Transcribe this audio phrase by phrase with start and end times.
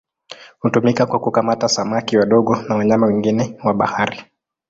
[0.59, 4.23] Hutumika kwa kukamata samaki wadogo na wanyama wengine wa bahari.